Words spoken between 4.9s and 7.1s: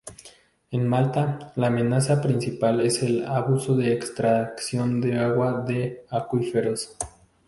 de agua de acuíferos.